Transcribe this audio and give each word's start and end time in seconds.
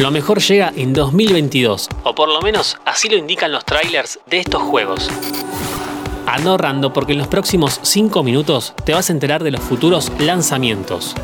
Lo 0.00 0.10
mejor 0.10 0.40
llega 0.40 0.72
en 0.74 0.92
2022, 0.92 1.88
o 2.02 2.14
por 2.16 2.28
lo 2.28 2.42
menos 2.42 2.76
así 2.84 3.08
lo 3.08 3.16
indican 3.16 3.52
los 3.52 3.64
trailers 3.64 4.18
de 4.26 4.40
estos 4.40 4.60
juegos. 4.60 5.08
Anda 6.26 6.50
ahorrando 6.50 6.92
porque 6.92 7.12
en 7.12 7.18
los 7.18 7.28
próximos 7.28 7.78
5 7.80 8.24
minutos 8.24 8.74
te 8.84 8.92
vas 8.92 9.08
a 9.08 9.12
enterar 9.12 9.44
de 9.44 9.52
los 9.52 9.60
futuros 9.60 10.10
lanzamientos. 10.18 11.14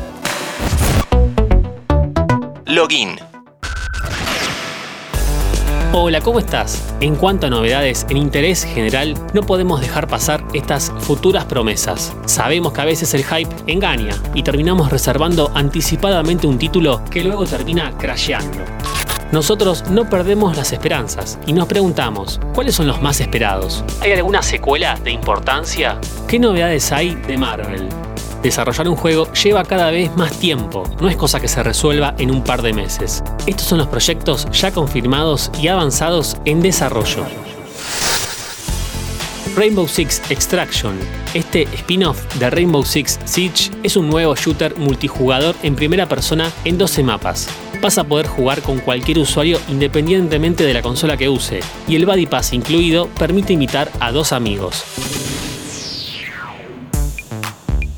Login. 2.65 3.30
Hola, 5.93 6.21
¿cómo 6.21 6.39
estás? 6.39 6.81
En 7.01 7.17
cuanto 7.17 7.47
a 7.47 7.49
novedades 7.49 8.05
en 8.09 8.15
interés 8.15 8.63
general, 8.63 9.13
no 9.33 9.41
podemos 9.41 9.81
dejar 9.81 10.07
pasar 10.07 10.41
estas 10.53 10.89
futuras 10.99 11.43
promesas. 11.43 12.15
Sabemos 12.25 12.71
que 12.71 12.79
a 12.79 12.85
veces 12.85 13.13
el 13.13 13.25
hype 13.25 13.53
engaña 13.67 14.15
y 14.33 14.41
terminamos 14.41 14.89
reservando 14.89 15.51
anticipadamente 15.53 16.47
un 16.47 16.57
título 16.57 17.03
que 17.11 17.25
luego 17.25 17.45
termina 17.45 17.91
crasheando. 17.97 18.63
Nosotros 19.33 19.83
no 19.89 20.09
perdemos 20.09 20.55
las 20.55 20.71
esperanzas 20.71 21.37
y 21.45 21.51
nos 21.51 21.67
preguntamos, 21.67 22.39
¿cuáles 22.55 22.73
son 22.73 22.87
los 22.87 23.01
más 23.01 23.19
esperados? 23.19 23.83
¿Hay 23.99 24.13
alguna 24.13 24.41
secuela 24.43 24.97
de 25.03 25.11
importancia? 25.11 25.99
¿Qué 26.25 26.39
novedades 26.39 26.89
hay 26.93 27.15
de 27.15 27.37
Marvel? 27.37 27.89
Desarrollar 28.41 28.89
un 28.89 28.95
juego 28.95 29.31
lleva 29.33 29.63
cada 29.63 29.91
vez 29.91 30.15
más 30.17 30.31
tiempo, 30.39 30.83
no 30.99 31.07
es 31.09 31.15
cosa 31.15 31.39
que 31.39 31.47
se 31.47 31.61
resuelva 31.61 32.15
en 32.17 32.31
un 32.31 32.43
par 32.43 32.61
de 32.61 32.73
meses. 32.73 33.23
Estos 33.45 33.67
son 33.67 33.77
los 33.77 33.87
proyectos 33.87 34.47
ya 34.51 34.71
confirmados 34.71 35.51
y 35.61 35.67
avanzados 35.67 36.37
en 36.45 36.61
desarrollo. 36.61 37.25
Rainbow 39.55 39.87
Six 39.87 40.21
Extraction. 40.29 40.97
Este 41.33 41.63
spin-off 41.73 42.23
de 42.35 42.49
Rainbow 42.49 42.83
Six 42.83 43.19
Siege 43.25 43.69
es 43.83 43.95
un 43.95 44.09
nuevo 44.09 44.35
shooter 44.35 44.75
multijugador 44.77 45.55
en 45.61 45.75
primera 45.75 46.07
persona 46.07 46.49
en 46.63 46.77
12 46.77 47.03
mapas. 47.03 47.47
Vas 47.81 47.97
a 47.97 48.03
poder 48.03 48.27
jugar 48.27 48.61
con 48.61 48.79
cualquier 48.79 49.19
usuario 49.19 49.59
independientemente 49.67 50.63
de 50.63 50.73
la 50.73 50.81
consola 50.81 51.17
que 51.17 51.29
use, 51.29 51.59
y 51.87 51.95
el 51.95 52.05
Buddy 52.05 52.27
Pass 52.27 52.53
incluido 52.53 53.07
permite 53.07 53.53
invitar 53.53 53.91
a 53.99 54.11
dos 54.11 54.31
amigos. 54.31 54.83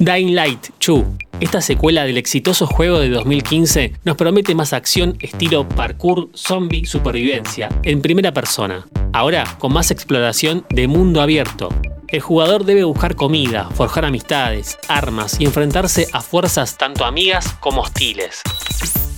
Dying 0.04 0.36
Light 0.36 0.68
2. 0.86 1.06
Esta 1.40 1.62
secuela 1.62 2.04
del 2.04 2.18
exitoso 2.18 2.68
juego 2.68 3.00
de 3.00 3.09
2015 3.09 3.94
nos 4.04 4.18
promete 4.18 4.54
más 4.54 4.73
acción 4.73 5.18
estilo 5.22 5.68
parkour, 5.68 6.30
zombie, 6.36 6.86
supervivencia, 6.86 7.70
en 7.84 8.02
primera 8.02 8.34
persona. 8.34 8.86
Ahora 9.14 9.46
con 9.59 9.72
más 9.72 9.92
exploración 9.92 10.66
de 10.70 10.90
mundo 10.90 11.22
abierto. 11.22 11.70
El 12.09 12.20
jugador 12.20 12.66
debe 12.66 12.84
buscar 12.84 13.16
comida, 13.16 13.70
forjar 13.70 14.04
amistades, 14.04 14.78
armas 14.90 15.40
y 15.40 15.46
enfrentarse 15.46 16.08
a 16.12 16.20
fuerzas 16.20 16.78
tanto 16.78 17.06
amigas 17.06 17.54
como 17.62 17.81
hostiles. 17.81 18.42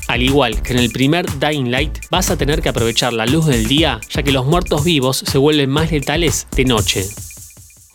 Al 0.07 0.21
igual 0.21 0.61
que 0.61 0.73
en 0.73 0.79
el 0.79 0.91
primer 0.91 1.25
Dying 1.39 1.71
Light, 1.71 1.97
vas 2.11 2.29
a 2.29 2.37
tener 2.37 2.61
que 2.61 2.69
aprovechar 2.69 3.11
la 3.11 3.25
luz 3.25 3.47
del 3.47 3.67
día, 3.67 3.99
ya 4.09 4.21
que 4.21 4.31
los 4.31 4.45
muertos 4.45 4.83
vivos 4.83 5.17
se 5.25 5.39
vuelven 5.39 5.71
más 5.71 5.91
letales 5.91 6.47
de 6.55 6.65
noche. 6.65 7.05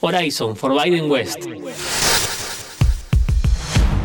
Horizon 0.00 0.56
Forbidden 0.56 1.10
West. 1.10 1.46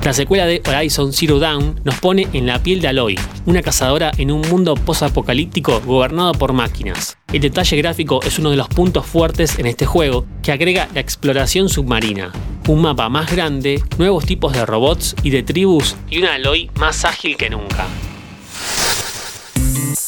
La 0.06 0.14
secuela 0.14 0.46
de 0.46 0.62
Horizon 0.68 1.12
Zero 1.14 1.40
Dawn 1.40 1.82
nos 1.84 2.00
pone 2.00 2.28
en 2.32 2.46
la 2.46 2.62
piel 2.62 2.80
de 2.80 2.90
Aloy, 2.90 3.18
una 3.48 3.64
cazadora 3.64 4.12
en 4.20 4.30
un 4.30 4.42
mundo 4.42 4.76
post-apocalíptico 4.76 5.82
gobernado 5.82 6.34
por 6.34 6.54
máquinas. 6.54 7.18
El 7.34 7.42
detalle 7.42 7.76
gráfico 7.78 8.20
es 8.24 8.38
uno 8.38 8.52
de 8.52 8.56
los 8.56 8.68
puntos 8.68 9.08
fuertes 9.08 9.58
en 9.58 9.66
este 9.66 9.88
juego, 9.88 10.28
que 10.44 10.52
agrega 10.52 10.88
la 10.94 11.00
exploración 11.00 11.70
submarina, 11.70 12.32
un 12.68 12.84
mapa 12.84 13.10
más 13.10 13.32
grande, 13.32 13.82
nuevos 13.98 14.28
tipos 14.28 14.54
de 14.54 14.64
robots 14.64 15.16
y 15.24 15.32
de 15.32 15.42
tribus 15.42 15.96
y 16.08 16.20
una 16.20 16.36
Aloy 16.36 16.70
más 16.76 17.04
ágil 17.04 17.36
que 17.36 17.50
nunca. 17.50 17.88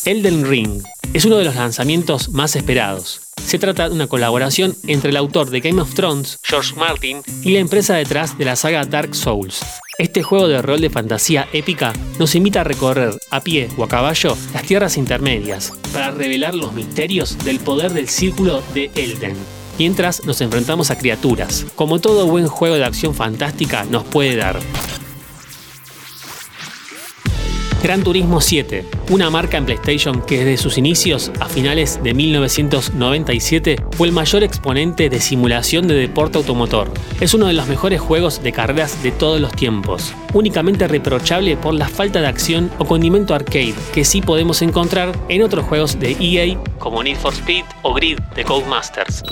Elden 0.05 0.47
Ring 0.47 0.83
es 1.15 1.25
uno 1.25 1.37
de 1.37 1.43
los 1.43 1.55
lanzamientos 1.55 2.29
más 2.29 2.55
esperados. 2.55 3.21
Se 3.43 3.57
trata 3.57 3.89
de 3.89 3.95
una 3.95 4.05
colaboración 4.05 4.75
entre 4.85 5.09
el 5.09 5.17
autor 5.17 5.49
de 5.49 5.61
Game 5.61 5.81
of 5.81 5.95
Thrones, 5.95 6.37
George 6.43 6.75
Martin, 6.75 7.23
y 7.41 7.53
la 7.53 7.59
empresa 7.59 7.95
detrás 7.95 8.37
de 8.37 8.45
la 8.45 8.55
saga 8.55 8.85
Dark 8.85 9.15
Souls. 9.15 9.63
Este 9.99 10.21
juego 10.21 10.47
de 10.47 10.61
rol 10.61 10.79
de 10.79 10.91
fantasía 10.91 11.47
épica 11.53 11.91
nos 12.19 12.35
invita 12.35 12.61
a 12.61 12.63
recorrer 12.63 13.15
a 13.31 13.41
pie 13.41 13.67
o 13.77 13.83
a 13.83 13.87
caballo 13.87 14.37
las 14.53 14.61
tierras 14.61 14.95
intermedias 14.95 15.73
para 15.91 16.11
revelar 16.11 16.53
los 16.53 16.71
misterios 16.71 17.35
del 17.43 17.59
poder 17.59 17.91
del 17.93 18.07
círculo 18.07 18.61
de 18.75 18.91
Elden. 18.93 19.35
Mientras 19.79 20.23
nos 20.23 20.39
enfrentamos 20.41 20.91
a 20.91 20.99
criaturas, 20.99 21.65
como 21.73 21.97
todo 21.97 22.27
buen 22.27 22.47
juego 22.47 22.75
de 22.75 22.85
acción 22.85 23.15
fantástica 23.15 23.85
nos 23.85 24.03
puede 24.03 24.35
dar. 24.35 24.59
Gran 27.87 28.03
Turismo 28.03 28.41
7, 28.41 28.83
una 29.11 29.29
marca 29.29 29.55
en 29.55 29.63
PlayStation 29.63 30.21
que 30.21 30.39
desde 30.39 30.61
sus 30.61 30.77
inicios 30.77 31.31
a 31.39 31.47
finales 31.47 32.03
de 32.03 32.13
1997 32.13 33.77
fue 33.95 34.09
el 34.09 34.13
mayor 34.13 34.43
exponente 34.43 35.09
de 35.09 35.21
simulación 35.21 35.87
de 35.87 35.93
deporte 35.95 36.37
automotor. 36.37 36.91
Es 37.21 37.33
uno 37.33 37.45
de 37.45 37.53
los 37.53 37.65
mejores 37.67 38.01
juegos 38.01 38.43
de 38.43 38.51
carreras 38.51 39.01
de 39.03 39.13
todos 39.13 39.39
los 39.39 39.53
tiempos, 39.53 40.13
únicamente 40.33 40.85
reprochable 40.85 41.55
por 41.55 41.75
la 41.75 41.87
falta 41.87 42.19
de 42.19 42.27
acción 42.27 42.69
o 42.77 42.83
condimento 42.83 43.33
arcade 43.33 43.75
que 43.93 44.03
sí 44.03 44.19
podemos 44.19 44.61
encontrar 44.61 45.17
en 45.29 45.41
otros 45.41 45.63
juegos 45.63 45.97
de 45.97 46.17
EA 46.19 46.57
como 46.79 47.01
Need 47.01 47.15
for 47.15 47.33
Speed 47.33 47.63
o 47.83 47.93
Grid 47.93 48.19
de 48.35 48.43
Codemasters. 48.43 49.23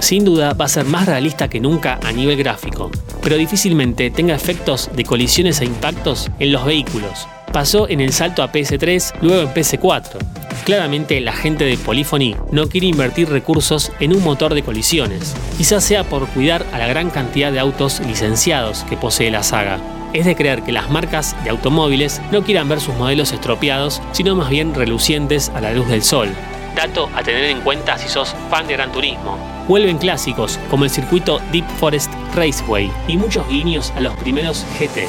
Sin 0.00 0.24
duda 0.24 0.54
va 0.54 0.66
a 0.66 0.68
ser 0.68 0.84
más 0.84 1.06
realista 1.06 1.48
que 1.48 1.60
nunca 1.60 1.98
a 2.04 2.12
nivel 2.12 2.38
gráfico, 2.38 2.90
pero 3.22 3.36
difícilmente 3.36 4.10
tenga 4.10 4.34
efectos 4.34 4.90
de 4.94 5.04
colisiones 5.04 5.60
e 5.60 5.64
impactos 5.64 6.30
en 6.38 6.52
los 6.52 6.64
vehículos, 6.64 7.26
pasó 7.52 7.88
en 7.88 8.00
el 8.00 8.12
salto 8.12 8.42
a 8.42 8.52
PS3, 8.52 9.14
luego 9.20 9.42
en 9.42 9.54
PS4. 9.54 10.18
Claramente 10.64 11.20
la 11.20 11.32
gente 11.32 11.64
de 11.64 11.76
Polyphony 11.78 12.36
no 12.52 12.68
quiere 12.68 12.86
invertir 12.86 13.28
recursos 13.28 13.90
en 14.00 14.14
un 14.14 14.22
motor 14.22 14.54
de 14.54 14.62
colisiones, 14.62 15.34
quizás 15.56 15.82
sea 15.82 16.04
por 16.04 16.28
cuidar 16.28 16.64
a 16.72 16.78
la 16.78 16.86
gran 16.86 17.10
cantidad 17.10 17.50
de 17.50 17.58
autos 17.58 18.00
licenciados 18.00 18.84
que 18.84 18.96
posee 18.96 19.30
la 19.30 19.42
saga. 19.42 19.80
Es 20.12 20.26
de 20.26 20.36
creer 20.36 20.62
que 20.62 20.72
las 20.72 20.90
marcas 20.90 21.36
de 21.42 21.50
automóviles 21.50 22.22
no 22.30 22.42
quieran 22.42 22.68
ver 22.68 22.80
sus 22.80 22.94
modelos 22.94 23.32
estropeados, 23.32 24.00
sino 24.12 24.36
más 24.36 24.48
bien 24.48 24.74
relucientes 24.74 25.50
a 25.50 25.60
la 25.60 25.72
luz 25.72 25.88
del 25.88 26.02
sol. 26.02 26.28
Dato 26.76 27.10
a 27.14 27.22
tener 27.22 27.44
en 27.44 27.60
cuenta 27.62 27.98
si 27.98 28.08
sos 28.08 28.34
fan 28.48 28.66
de 28.66 28.74
Gran 28.74 28.92
Turismo. 28.92 29.57
Vuelven 29.68 29.98
clásicos 29.98 30.58
como 30.70 30.84
el 30.84 30.90
circuito 30.90 31.40
Deep 31.52 31.66
Forest 31.78 32.10
Raceway 32.34 32.90
y 33.06 33.18
muchos 33.18 33.46
guiños 33.48 33.90
a 33.90 34.00
los 34.00 34.16
primeros 34.16 34.64
GT. 34.80 35.06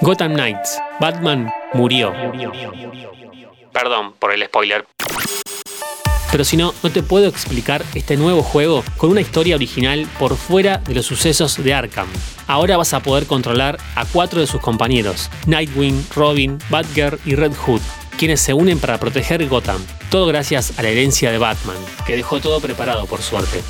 Gotham 0.00 0.32
Knights. 0.32 0.78
Batman 0.98 1.52
murió. 1.74 2.14
Perdón 3.72 4.14
por 4.18 4.32
el 4.32 4.42
spoiler. 4.46 4.86
Pero 6.30 6.44
si 6.44 6.56
no, 6.56 6.72
no 6.82 6.90
te 6.90 7.02
puedo 7.02 7.26
explicar 7.26 7.84
este 7.94 8.16
nuevo 8.16 8.42
juego 8.42 8.82
con 8.96 9.10
una 9.10 9.20
historia 9.20 9.56
original 9.56 10.08
por 10.18 10.36
fuera 10.36 10.78
de 10.78 10.94
los 10.94 11.04
sucesos 11.04 11.62
de 11.62 11.74
Arkham. 11.74 12.08
Ahora 12.46 12.78
vas 12.78 12.94
a 12.94 13.00
poder 13.00 13.26
controlar 13.26 13.76
a 13.96 14.06
cuatro 14.06 14.40
de 14.40 14.46
sus 14.46 14.62
compañeros, 14.62 15.28
Nightwing, 15.46 16.06
Robin, 16.14 16.58
Batgirl 16.70 17.18
y 17.26 17.34
Red 17.34 17.54
Hood, 17.54 17.82
quienes 18.16 18.40
se 18.40 18.54
unen 18.54 18.78
para 18.78 18.98
proteger 18.98 19.46
Gotham. 19.46 19.84
Todo 20.10 20.26
gracias 20.26 20.76
a 20.76 20.82
la 20.82 20.88
herencia 20.88 21.30
de 21.30 21.38
Batman, 21.38 21.76
que 22.04 22.16
dejó 22.16 22.40
todo 22.40 22.60
preparado 22.60 23.06
por 23.06 23.22
suerte. 23.22 23.62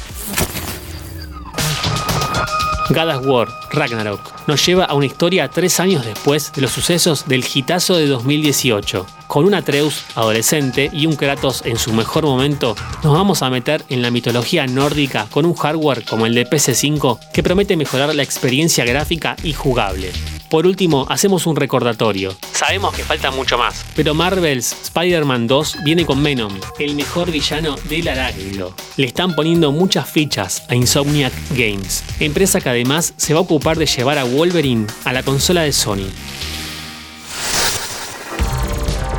God 2.88 3.26
War, 3.26 3.48
Ragnarok, 3.70 4.48
nos 4.48 4.66
lleva 4.66 4.86
a 4.86 4.94
una 4.94 5.06
historia 5.06 5.48
tres 5.48 5.78
años 5.78 6.04
después 6.04 6.50
de 6.52 6.62
los 6.62 6.72
sucesos 6.72 7.28
del 7.28 7.44
hitazo 7.44 7.96
de 7.96 8.08
2018. 8.08 9.06
Con 9.28 9.44
un 9.44 9.54
Atreus 9.54 10.02
adolescente 10.16 10.90
y 10.92 11.06
un 11.06 11.14
Kratos 11.14 11.62
en 11.66 11.76
su 11.76 11.92
mejor 11.92 12.24
momento, 12.24 12.74
nos 13.04 13.12
vamos 13.12 13.42
a 13.42 13.50
meter 13.50 13.84
en 13.90 14.00
la 14.00 14.10
mitología 14.10 14.66
nórdica 14.66 15.26
con 15.30 15.44
un 15.44 15.54
hardware 15.54 16.04
como 16.04 16.26
el 16.26 16.34
de 16.34 16.48
PC5 16.48 17.18
que 17.32 17.42
promete 17.42 17.76
mejorar 17.76 18.12
la 18.14 18.22
experiencia 18.22 18.84
gráfica 18.84 19.36
y 19.44 19.52
jugable. 19.52 20.10
Por 20.50 20.66
último, 20.66 21.06
hacemos 21.08 21.46
un 21.46 21.54
recordatorio. 21.54 22.34
Sabemos 22.50 22.92
que 22.92 23.04
falta 23.04 23.30
mucho 23.30 23.56
más, 23.56 23.86
pero 23.94 24.14
Marvel's 24.14 24.72
Spider-Man 24.82 25.46
2 25.46 25.84
viene 25.84 26.04
con 26.04 26.20
Venom, 26.24 26.52
el 26.80 26.96
mejor 26.96 27.30
villano 27.30 27.76
del 27.88 28.08
arácnido. 28.08 28.74
Le 28.96 29.06
están 29.06 29.36
poniendo 29.36 29.70
muchas 29.70 30.10
fichas 30.10 30.64
a 30.68 30.74
Insomniac 30.74 31.32
Games, 31.50 32.02
empresa 32.18 32.60
que 32.60 32.68
además 32.68 33.14
se 33.16 33.32
va 33.32 33.38
a 33.38 33.44
ocupar 33.44 33.78
de 33.78 33.86
llevar 33.86 34.18
a 34.18 34.24
Wolverine 34.24 34.88
a 35.04 35.12
la 35.12 35.22
consola 35.22 35.62
de 35.62 35.72
Sony. 35.72 36.10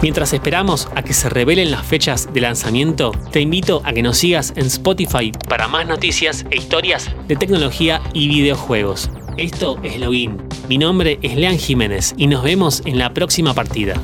Mientras 0.02 0.34
esperamos 0.34 0.90
a 0.96 1.04
que 1.04 1.14
se 1.14 1.30
revelen 1.30 1.72
las 1.72 1.86
fechas 1.86 2.34
de 2.34 2.42
lanzamiento, 2.42 3.14
te 3.32 3.40
invito 3.40 3.82
a 3.86 3.94
que 3.94 4.04
nos 4.04 4.18
sigas 4.18 4.52
en 4.58 4.66
Spotify 4.66 5.32
para 5.48 5.70
más 5.70 5.88
noticias 5.88 6.46
e 6.50 6.58
historias 6.58 7.10
de 7.30 7.38
tecnología 7.38 8.02
y 8.14 8.28
videojuegos. 8.28 9.10
Esto 9.38 9.80
es 9.82 9.98
Login. 9.98 10.51
Mi 10.68 10.78
nombre 10.78 11.20
es 11.22 11.36
Lean 11.36 11.58
Jiménez 11.58 12.14
y 12.18 12.28
nos 12.28 12.44
vemos 12.44 12.82
en 12.86 12.98
la 12.98 13.14
próxima 13.14 13.54
partida. 13.54 13.96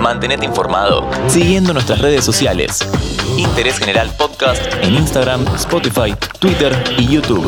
Mantenete 0.00 0.44
informado 0.44 1.08
siguiendo 1.28 1.72
nuestras 1.72 2.00
redes 2.00 2.24
sociales. 2.24 2.86
Interés 3.38 3.78
General 3.78 4.10
Podcast 4.16 4.62
en 4.82 4.94
Instagram, 4.94 5.46
Spotify, 5.56 6.14
Twitter 6.38 6.72
y 6.98 7.06
YouTube. 7.06 7.46